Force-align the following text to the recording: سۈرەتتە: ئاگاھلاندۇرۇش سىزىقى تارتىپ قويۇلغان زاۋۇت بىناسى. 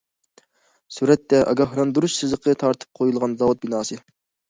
سۈرەتتە: 0.95 1.43
ئاگاھلاندۇرۇش 1.53 2.17
سىزىقى 2.25 2.59
تارتىپ 2.65 3.01
قويۇلغان 3.03 3.41
زاۋۇت 3.45 3.65
بىناسى. 3.69 4.05